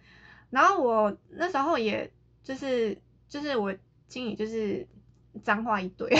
[0.50, 2.10] 然后我那时候也
[2.42, 2.96] 就是
[3.28, 3.74] 就是我
[4.06, 4.86] 经理就是
[5.42, 6.08] 脏话一堆，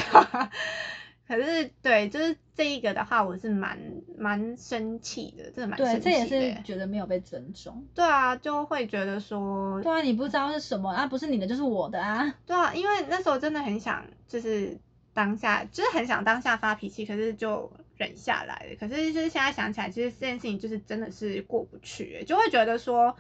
[1.31, 3.79] 可是对，就是这一个的话，我是蛮
[4.19, 7.87] 蛮生气的，真的蛮生对，气这也的是觉得没有被尊重。
[7.95, 12.35] 对啊，就会觉得说，对啊，你不知道是什么啊，不是你的就是我的啊。
[12.45, 14.77] 对啊，因为那时候真的很想，就是
[15.15, 18.77] 当下，就是很想当下发脾气，可是就忍下来了。
[18.81, 23.17] 可是就是现在想起来，其实这件事情就是真的是过不去欸，就会觉得说，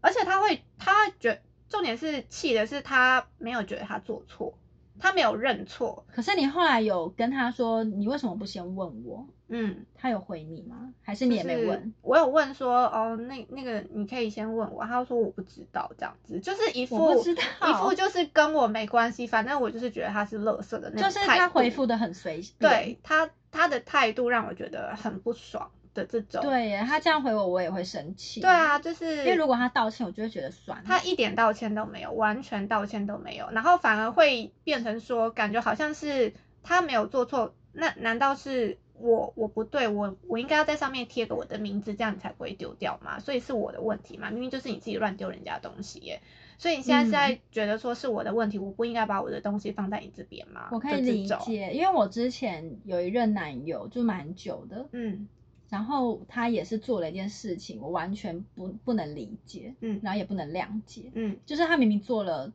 [0.00, 4.58] 而且他会，他觉，重点是气的是他没有觉得他做错，
[4.98, 9.26] 他没有认错，可是你后来有跟他说，你为什么不先问我？
[9.48, 10.92] 嗯，他有回你吗？
[11.02, 11.94] 还是你也没就是问？
[12.02, 22.70] 我有问说，哦，那那个你可以先问我，他说我不知道这样子，就是一副一副就是跟我没关系，反正我就是觉得他是垃圾的那种就是他回复的很随便。
[22.72, 26.42] 对他他的态度让我觉得很不爽的这种。
[26.42, 28.40] 对耶，他这样回我，我也会生气。
[28.40, 30.84] 对啊，，就是因为如果他道歉，我就会觉得算了。
[30.86, 43.18] 他一点道歉都没有，完全道歉都没有，然后反而会变成说，感觉好像是他没有做错，那难道是我我不对，我我应该要在上面贴个我的名字，这样你才不会丢掉吗？
[43.18, 44.30] 所以是我的问题嘛？
[44.30, 46.20] 明明就是你自己乱丢人家东西耶，
[46.56, 50.68] 所以你现在是在觉得说是我的问题，我不应该把我的东西放在你这边吗？
[50.72, 55.28] 我可以理解，因为我之前有一任男友就蛮久的，嗯
[55.68, 62.52] 然后他也是做了一件事情，我完全不不能理解，嗯然后也不能谅解，嗯，就是他明明做了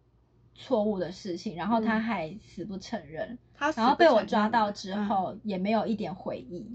[0.56, 6.65] 错误的事情，然后他嗯还死不承认，他死然后被我抓到之嗯后也没有一点悔意。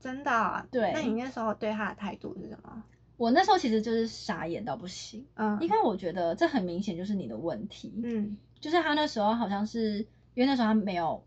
[0.00, 2.82] 真的啊、对那你那时候对他的态度是什么？
[3.16, 9.98] 我那时候其实就是傻眼到不行，嗯，因为我觉得这很明显就是你的问题，嗯就是他那时候好像是
[10.34, 11.22] 因为那时候他没有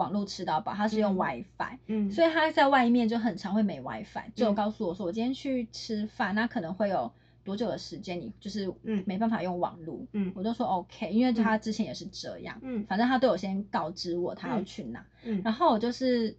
[0.00, 1.16] 网络吃到饱，他是用嗯。
[1.16, 7.12] WiFi，、嗯，所以他在外面就很常会没 WiFi，就有嗯告诉我说我今天去吃饭，那可能会有
[7.44, 9.04] 多久的时间你就是嗯。
[9.06, 10.32] 没办法用网络，嗯。
[10.34, 12.84] 我就说 OK，因为他之前也是这样，嗯。
[12.86, 15.42] 反正他都有先告知我他要嗯去哪，嗯。
[15.44, 16.36] 然后我就是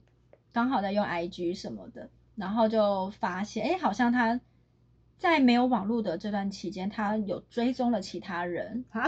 [0.52, 4.42] 刚好在用 IG 什么的，然后就发现哎，好像他
[5.18, 9.08] 在没有网络的这段期间，他有追踪了其他人，啊，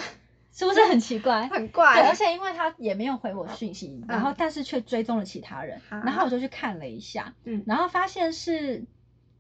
[0.54, 1.48] 是不是很奇怪？
[1.50, 7.64] 很怪，对，而且因为他也没有回我讯息，然后但是却追踪了其他人，啊然后我就去看了一下，嗯。
[7.66, 8.86] 然后发现是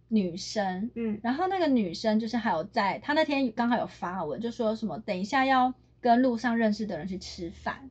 [0.08, 1.19] 女生，嗯。
[1.21, 7.89] 然后那个女生就是还有在她那天刚好有发文，就说什么等一下要跟路上认识的人去吃饭，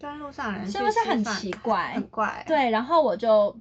[0.00, 1.92] 跟路上人是不是很奇怪？
[1.94, 3.58] 很怪，，对，然后我就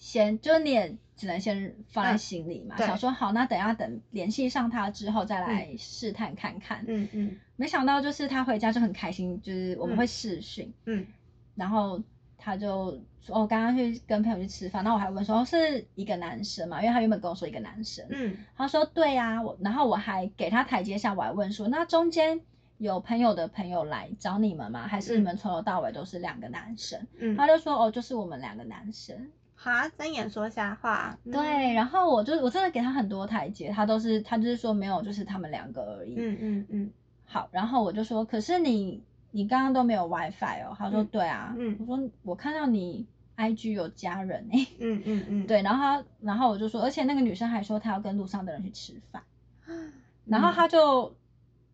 [0.00, 10.72] 先就是你也只能先放在嗯心里嘛，对想说好，那等一下等联系上他之后再来试探看看，嗯嗯没想到就是他回家就很开心，就是我们嗯会试训。
[10.86, 11.06] 嗯
[11.54, 12.02] 然后
[12.38, 16.80] 他就说，哦，刚刚去跟朋友去吃饭，然后我还问说，哦，是一个男生嘛？
[16.80, 22.40] 因为他原本跟我说一个男生，嗯他说对呀、我，然后我还给他台阶下，我还问说，那中间
[22.78, 24.88] 有朋友的朋友来找你们吗？
[24.88, 27.06] 还是你嗯们从头到尾都是两个男生？
[27.18, 29.30] 嗯，他就说哦，就是我们两个男生。
[29.62, 31.18] 好，睁眼说瞎话。
[31.24, 31.32] 嗯。
[31.32, 36.14] 对，，然后我就我真的给他很多台阶，他都是他就是说没有，就是他们两个而已。
[36.16, 36.90] 嗯嗯嗯。
[37.26, 40.74] 好，然后我就说，可是你你刚刚都没有 WiFi 哦。
[40.78, 41.06] 他说嗯。
[41.08, 41.54] 对啊。
[41.58, 41.76] 嗯。
[41.80, 49.22] 我说我看到你 IG 有家人哎、嗯嗯嗯， 对，然后他然后我就说，而且那个女生还说她要跟路上的人去吃饭，
[49.68, 49.92] 嗯，
[50.24, 51.14] 然后他就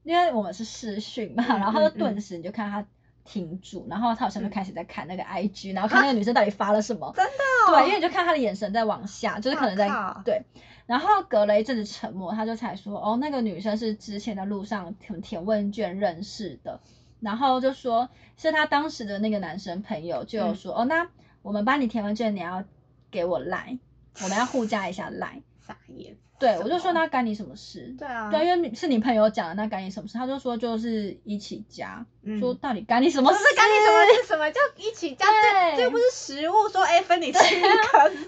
[0.03, 2.85] 因为我们是视讯嘛，嗯然后他就顿时你就看他
[3.27, 7.12] 停住，然后他好像就开始在看那个 IG，然后看那个女生到底发了什么。
[7.17, 9.91] 真的哦，对，因为你就看他的眼神在往下，就是可能在
[10.25, 10.43] 对。
[10.87, 16.81] 然后隔了一阵子沉默，他就才说，哦，那个女生是之前在路上填填问卷认识的，
[17.19, 21.09] 然后就说是他当时的那个男生朋友就有嗯说，哦，那
[21.43, 22.65] 我们帮你填问卷，你要
[23.11, 23.79] 给我来，
[24.23, 25.43] 我们要互加一下来。
[25.67, 26.17] 傻眼。
[26.38, 27.94] 对，我就说么那干你什么事？
[27.99, 30.18] 对啊，对，因为是你朋友讲的，那干你什么事？
[30.18, 33.38] 他就说就是一起加，嗯说到底干你什么事？
[33.38, 34.27] 不是干你什么事？
[34.29, 35.25] 什么叫一起加？
[35.27, 37.68] 这对这又不是食物，说哎分你吃一个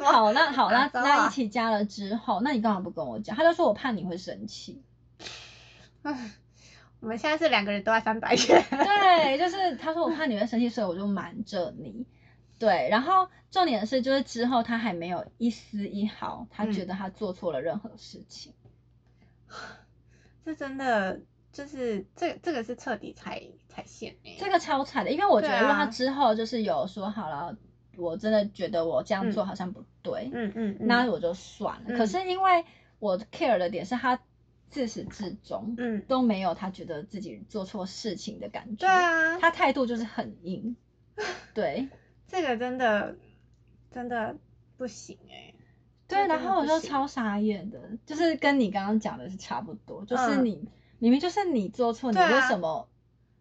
[0.03, 0.13] 吗？
[0.13, 3.37] 好，那好，那啊那一起加了之后，那你干嘛不跟我讲？
[3.37, 4.83] 他就说我怕你会生气。
[6.03, 6.31] 唉
[7.01, 8.65] 我们现在是两个人都在翻白眼。
[8.71, 12.07] 对，就是他说我怕你会生气，所以我就瞒着你。
[12.59, 18.53] 对，然后重点是就是之后他还没有一丝一毫，他嗯觉得他做错了任何事情。
[20.45, 21.21] 这真的
[21.53, 27.57] 就是这这个是彻底踩踩线哎、这个超惨的，因为我觉得如果他之后就是有说好了，
[27.97, 31.97] 我真的觉得我这样做嗯好像不对，嗯嗯嗯，那我就算了。
[31.97, 32.65] 可嗯是因为
[32.99, 34.21] 我 care 的点是他
[34.69, 40.77] 自始至终嗯都没有他觉得自己做错事情的感觉，对啊，他态度就是很硬。
[41.53, 41.89] 对
[42.29, 43.17] 这个真的
[43.91, 44.37] 真的
[44.77, 45.55] 不行哎、
[46.07, 52.89] 对，然后我就超傻眼的，就是跟你刚刚讲的是差不多，就是嗯你、明明就是你做错，你为什么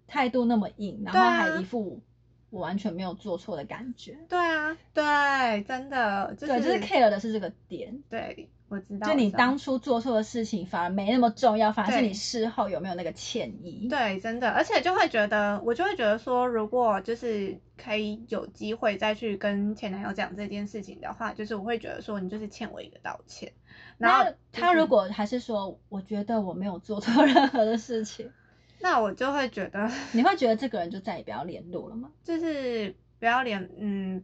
[0.07, 2.01] 态度那么硬，然后还一副
[2.49, 4.17] 我完全没有做错的感觉？
[4.29, 8.01] 对啊，对，真的就是对，就是 care 的是这个点。
[8.09, 13.87] 对，我知道，就你当初做错的事情反而没那么重要，反而是你事后有没有那个歉意。
[13.89, 23.53] 对，真的，而且就会觉得，我就会觉得说，如果就是可以有机会再去跟前男友讲这件事情的话，就是我会觉得说，你就是欠我一个道歉。
[23.97, 28.31] 然后那就是他如果还是说，我觉得我没有做错任何的事情，
[28.79, 32.11] 那我就会觉得， 你会觉得这个人就再也不要联络了吗？
[32.23, 34.23] 就是不要联，嗯，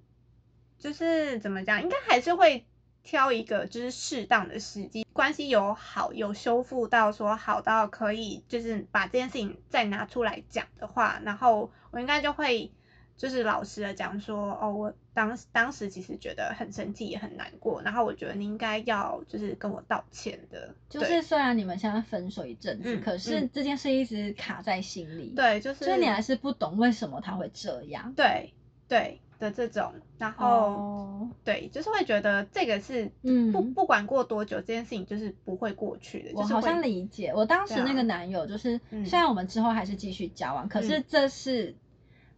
[0.77, 2.65] 就是怎么讲，应该还是会
[3.04, 12.72] 挑一个就是适当的时机，关系有好有修复到说好到可以就是把这件事情再拿出来讲的话，然后我应该就会
[13.18, 28.13] 就是老实的讲说，哦，我当当时其实觉得很生气也很难过，然后我觉得你应该要就是跟我道歉的，就是虽然你们现在分手一阵子，嗯可是嗯这件事一直卡在心里。，对，就是所以你还是不懂为什么他会这样。
[28.16, 28.54] 对
[28.88, 30.47] 对的这种，然后。
[30.47, 36.29] 哦，对，就是会觉得这个是嗯不不管过多久，这件事情就是不会过去的。
[36.32, 41.75] 就是我好像理解，我当时那个男友就是，嗯虽然我们之后还是继续交往，可是嗯这是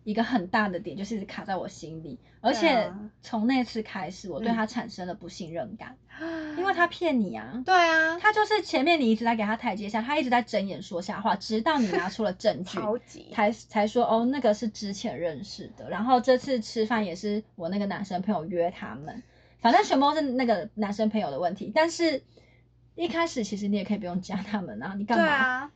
[0.05, 5.97] 一个很大的点，就是卡在我心里，而且啊从那次开始，我对嗯他产生了不信任感，
[6.57, 7.61] 因为他骗你啊。
[7.65, 12.79] 对啊，他就是前面你一直在给他台阶下，他一直在睁眼说瞎话，直到你拿出了证 据，
[13.33, 19.23] 才才说哦，那个是之前认识的，然后这次吃饭也是我那个男生朋友约他们，
[19.59, 21.71] 反正全部都是那个男生朋友的问题。
[21.73, 22.21] 但是
[22.93, 25.71] 一开始其实你也可以不用加他们啊，你干嘛？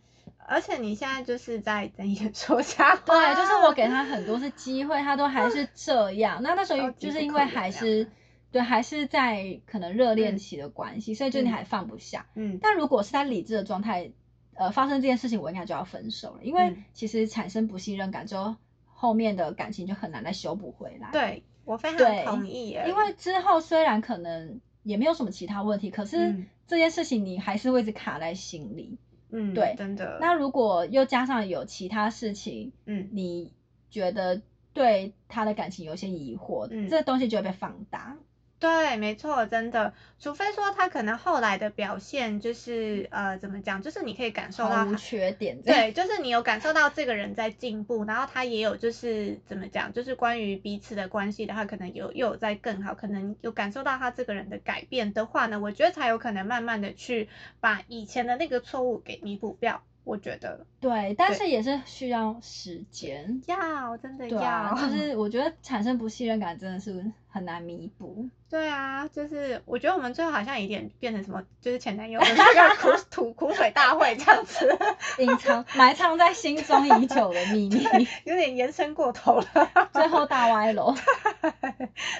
[0.49, 3.01] 而且你现在就是在睁眼说瞎话。
[3.05, 6.41] 对，就是我给 他很多次机会，他都还是 这样。
[6.41, 8.09] 那那时候就是因为还是
[8.51, 12.25] 对，还是在可能热恋嗯期的关系，所以就你嗯还放不下。
[12.35, 14.11] 嗯但如果是在理智的状态，
[14.55, 18.55] 呃，发生这件事情，我应该就要分手了，因为嗯其实产生不信任感之后，
[18.87, 28.97] 后面的感情就很难再修补回来。，对我非对常同意耶，因为之后虽然可能也没有什么其他问题，可是嗯这件事情你还是会一直卡在心里。
[29.31, 33.51] 嗯对真的那如果又加上有其他事情，嗯你
[33.89, 34.41] 觉得
[34.73, 38.17] 对他的感情有些疑惑，嗯这东西就会被放大。
[38.59, 57.29] 对，没错，真的，除非说他可能后来的表现就是呃怎么讲，就是你可以感受到缺点。，对，就是你有感受到这个人在进步，然后他也有就是怎么讲，就是关于彼此的关系的话，可能有又有在更好，可能有感受到他这个人的改变的话呢，我觉得才有可能慢慢的去
[57.61, 59.81] 把以前的那个错误给弥补掉。
[60.09, 63.43] 我觉得对，但是也是需要时间。
[63.45, 68.27] 要真的要，啊，就 是我觉得产生不信任感真的是很难弥补。
[68.49, 74.67] 对啊，就是我觉得我们最后好像有点变成什么，就是前男友的那个 苦吐苦水大会这样子，
[75.21, 77.85] 隐藏埋藏在心中已久的秘密，
[78.23, 80.95] 有点延伸过头了，最后大歪楼。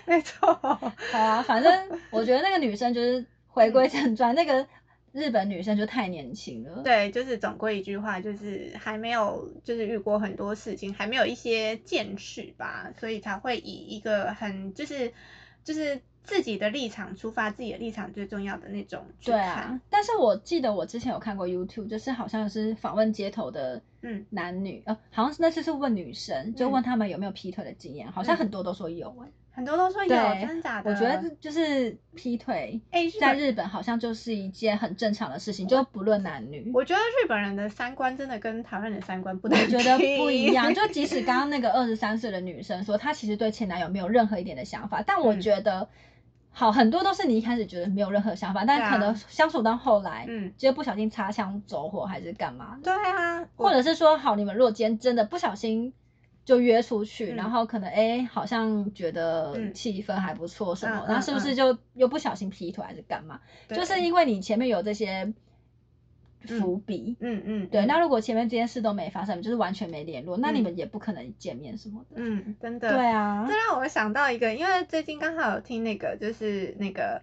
[0.05, 0.53] 没错。
[0.53, 4.67] 好啊，反正我觉得那个女生就是回归正传，那个
[5.12, 6.82] 日本女生就太年轻了。
[6.84, 15.12] 对，就是总归一句话，就是还没有就是遇过很多事情，还没有一些见识吧，所以才会以一个很就是
[15.64, 19.39] 就是自己的立场出发，自己的立场最重要的那种去对。
[19.39, 29.28] 啊，但是我记得我之前有看过 YouTube，就是好像是访问街头的嗯男女，呃，好像是那次是问女生，就问他们有没有劈腿的经验，好像嗯很多都说有哎、
[29.60, 30.89] 很多都说有，真的假的？
[30.89, 32.80] 我觉得就是劈腿
[33.20, 36.72] 在日本好像就是一件很正常的事情，就不论男女。
[36.74, 45.89] 我觉得日本人的三观真的跟台湾人的三观不能我觉得不一 样，就即使刚刚那个二十三岁的女生说她其实对前男友没有任何一点的想法，但我嗯觉得
[46.51, 55.91] 好很多都是你一开始觉得没有任何想法，但可能相处到后来，嗯，就不小心擦枪走火还是干嘛，对啊，或者是说好你们如果今天真的不小心。
[56.49, 57.35] 就约出去，嗯。
[57.35, 59.71] 然后可能哎、好像觉得嗯。
[59.73, 63.39] 气氛还不错什么嗯，那、是不是就又不小心劈腿还是干嘛？
[63.67, 65.31] 就是因为你前面有这些
[66.45, 67.87] 伏笔，嗯嗯，对，嗯。
[67.87, 70.63] 那如果前面这件事都没发生，就是完全没联络，那你嗯。
[70.63, 72.15] 们也不可能见面什么的。
[72.15, 73.45] 嗯，真的，对啊。
[73.47, 77.21] 这，让我想到一个，因为最近刚好有听那个，就是那个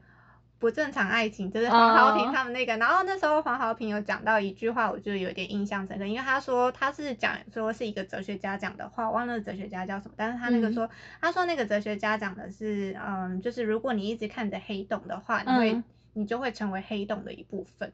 [0.59, 10.72] 不正常爱情，就是黄豪平哦他们那个，然后那时候黄豪平有讲到一句话，我就有点印象深刻，因为他说他是讲说是一个哲学家讲的话，我忘了哲学家叫什么，但是他那个嗯。
[10.72, 10.90] 说，
[11.20, 15.84] 他说那个哲学家讲的是，嗯，就是如果你一直看着黑洞的话，你会、嗯。
[16.18, 17.92] 你就会成为黑洞的一部分。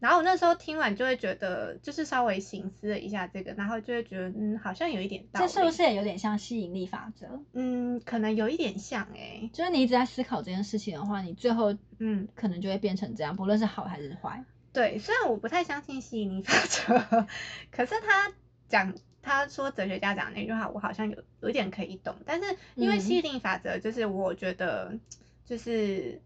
[0.00, 5.46] 然后我那时候听完就会觉得，就是稍微醒思了一下这个，然后就会觉得，嗯，好像有一点道理。
[5.46, 7.40] 这是不是也有点像吸引力法则？
[7.52, 14.44] 嗯，可能有一点像哎、就是你一直在思考这件事情的话，你最后嗯，可能就会变成这样，不论是好还是坏。
[14.72, 17.26] 对，虽然我不太相信吸引力法则，
[17.70, 18.32] 可是他
[18.68, 18.92] 讲
[19.22, 22.14] 他说哲学家讲那句话，我好像有有一点可以懂。
[22.26, 24.98] 但是因为嗯吸引力法则，就是我觉得，
[25.46, 26.20] 就是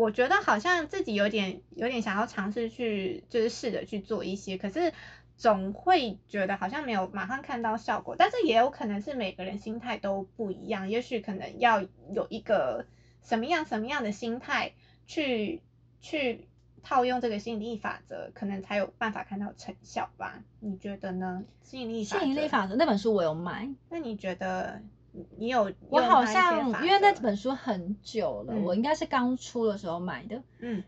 [0.00, 4.94] 我觉得好像自己有点有点想要尝试去，就是试着去做一些，可是
[5.36, 8.16] 总会觉得好像没有马上看到效果。
[8.16, 11.82] 但是也有可能是每个人心态都不一样，也许可能要
[12.14, 12.86] 有一个
[13.22, 14.72] 什么样什么样的心态
[15.06, 15.60] 去
[16.00, 16.48] 去
[16.82, 20.42] 套用这个吸引力法则，可能才有办法看到成效吧？
[20.60, 21.44] 你觉得呢？
[21.62, 24.80] 吸引力法则，吸引力法则那本书我有买，那你觉得
[25.12, 28.64] 你你有我好像因为那本书很久了，嗯。
[28.64, 30.82] 我应该是刚出的时候买的，嗯。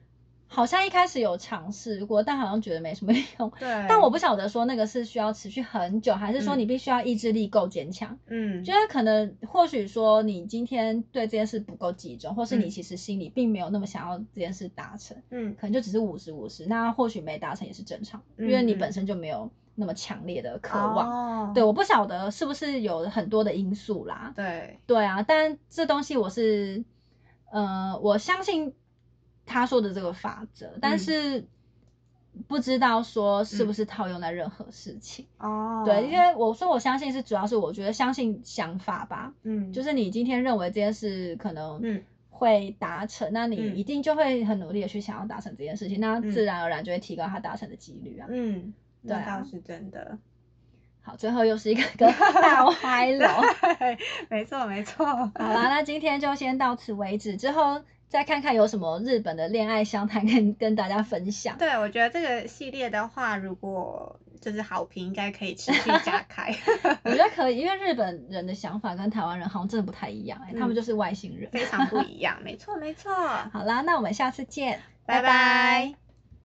[0.55, 3.51] 好像一开始有尝试过，但好像觉得没什么用。
[3.59, 6.59] 对， 但我不晓得说那个是需要持续很久，还是说嗯。
[6.59, 8.18] 你必须要意志力够坚强。
[8.27, 8.62] 嗯。
[8.62, 12.70] 就是可能或许说你今天对这件事不够集中，或是你嗯。
[12.70, 15.55] 其实心里并没有那么想要这件事达成，嗯。
[15.59, 18.79] 可能就只是五十五十，那或许没达成也是正常，嗯因为你嗯。
[18.79, 21.49] 本身就没有那么强烈的渴望。
[21.49, 24.33] 哦对，我不晓得是不是有很多的因素啦。
[24.37, 26.85] 对对啊，但这东西我是，
[27.51, 28.75] 呃，我相信
[29.45, 31.47] 他说的这个法则，但嗯是
[32.49, 35.27] 不知道说是不是套用在任何事情。
[35.37, 48.27] 哦对，因为我说我相信是主要是我觉得相信想法吧，嗯就是你今天认为这件事可能嗯会达成，那你嗯一定就会很努力的去想要达成这件事情，那嗯自然而然就会提高它达成的几率啊。
[48.31, 48.73] 嗯，
[49.03, 50.19] 那对啊倒是真的。
[51.05, 53.27] 好，最后又是一个个大歪 楼。
[53.79, 53.99] 对，
[54.31, 55.05] 没错没错。
[55.05, 61.59] 好啦，那今天就先到此为止，之后再看看有什么日本的恋爱相谈跟跟大家分享。
[61.59, 66.55] 对，我觉得这个系列的话，如果就是好评，应该可以持续加开。
[67.03, 71.51] 我觉得可以，因为日本人的想法跟台湾人好像真的不太一样、欸，他们嗯就是外星人。
[71.51, 73.13] 非常不一样，没错没错。
[73.53, 75.95] 好啦，那我们下次见，拜拜